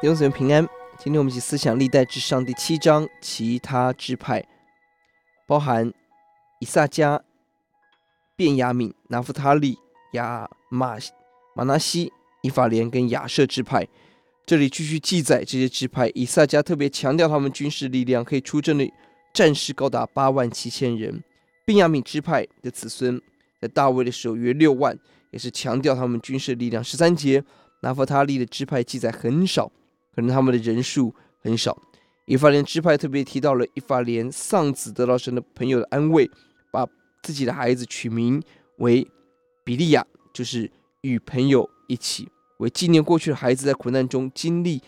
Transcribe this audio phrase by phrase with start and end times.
[0.00, 0.64] 弟兄姊妹平安。
[0.96, 4.46] 今天我们一起思想历代至上第七章，其他支派
[5.44, 5.92] 包含
[6.60, 7.20] 以萨迦、
[8.36, 9.76] 便雅悯、拿弗他利、
[10.12, 10.96] 亚玛
[11.56, 13.88] 玛拿西、以法莲跟亚设支派。
[14.46, 16.08] 这里继续记载这些支派。
[16.14, 18.88] 以萨迦特别强调他们军事力量可以出征的
[19.34, 21.24] 战士高达八万七千人。
[21.66, 23.20] 便雅悯支派的子孙
[23.60, 24.96] 在大卫的时候约六万，
[25.32, 26.84] 也是强调他们军事力量。
[26.84, 27.42] 十三节。
[27.80, 29.70] 拿弗他利的支派记载很少，
[30.18, 31.80] 可能他们的人数很少。
[32.26, 36.28] 以法莲支派特别提到了以法莲丧子得到神的朋友的安慰，
[36.72, 36.84] 把
[37.22, 38.42] 自己的孩子取名
[38.78, 39.06] 为
[39.62, 40.04] 比利亚，
[40.34, 40.68] 就是
[41.02, 44.82] 与朋友一起，为纪念过去的孩子在苦难中经历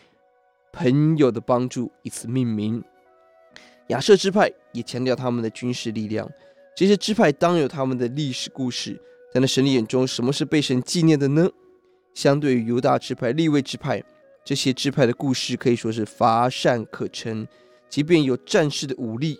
[0.73, 2.83] 朋友的帮助，以此命名。
[3.87, 6.29] 亚设支派也强调他们的军事力量。
[6.75, 9.01] 这些支派当有他们的历史故事，
[9.33, 11.49] 但在神的眼中，什么是被神纪念的呢？
[12.15, 14.03] 相对于犹大支派、利未支派，
[14.45, 17.47] 这些支派的故事可以说是乏善可陈。
[17.89, 19.39] 即便有战士的武力，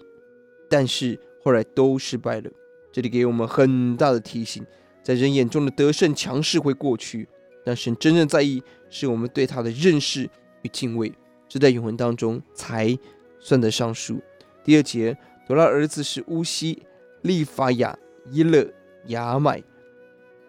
[0.69, 2.51] 但是后来都失败了。
[2.93, 4.67] 这里给我们很大的提醒：
[5.03, 7.29] 在人眼中的得胜强势会过去，
[7.65, 10.29] 但神真正在意是我们对他的认识
[10.63, 11.13] 与敬畏，
[11.49, 12.99] 这在永恒当中才
[13.39, 14.21] 算得上数。
[14.65, 16.83] 第二节，朵拉儿子是乌西、
[17.23, 17.97] 利法亚、
[18.31, 18.69] 伊勒、
[19.07, 19.63] 雅买、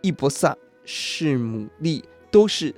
[0.01, 2.03] 易伯萨、示玛利。
[2.31, 2.73] 都是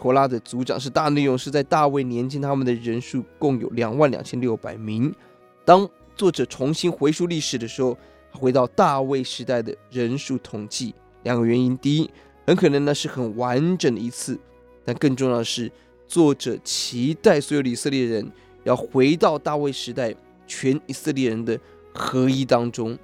[0.00, 5.14] 陀拉的族长，是大内用，是在大卫年间，他们的人数共有两万两千六百名。
[5.62, 7.94] 当作者重新回溯历史的时候，
[8.32, 12.10] 回到大卫时代的人数统计，两个原因：第一，
[12.46, 14.36] 很可能呢是很完整的一次；
[14.86, 15.70] 但更重要的是，
[16.08, 18.26] 作者期待所有以色列人
[18.64, 20.14] 要回到大卫时代
[20.46, 21.60] 全以色列人的
[21.92, 22.98] 合一当中，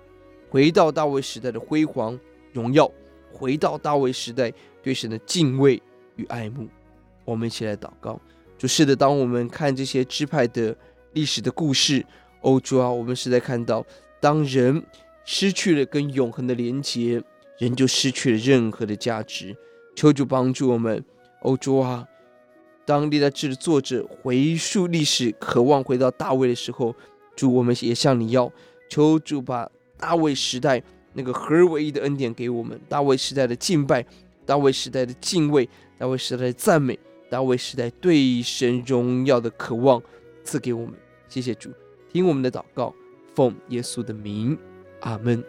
[0.48, 2.19] 回到大卫时代的辉煌
[2.55, 2.91] 荣耀，
[3.30, 4.50] 回到大卫时代。
[4.83, 5.83] 对神的敬畏
[6.14, 6.68] 与爱慕，
[7.27, 8.19] 我们一起来祷告。
[8.57, 10.75] 主是的，当我们看这些支派的
[11.13, 12.03] 历史的故事，
[12.41, 13.85] 哦主啊，我们是在看到，
[14.19, 14.83] 当人
[15.27, 17.23] 失去了跟永恒的连结，
[17.59, 19.55] 人就失去了任何的价值。
[19.95, 21.05] 求主帮助我们，
[21.42, 22.07] 哦主啊，
[22.86, 26.95] 当历代志的作者回溯历史，渴望回到大卫的时候，
[27.35, 28.51] 主我们也向你要，
[28.89, 30.83] 求主把大卫时代
[31.13, 34.07] 那个合而为一的恩典给我们，大卫时代的敬拜。
[34.47, 36.97] 大卫时代的敬畏，大卫时代的赞美，
[37.29, 40.03] 大卫时代对神荣耀的渴望
[40.45, 40.95] 赐给我们
[41.29, 41.70] 谢谢主
[42.13, 42.95] 听我们的祷告
[43.35, 44.57] 奉耶稣的名
[45.01, 45.45] 阿门。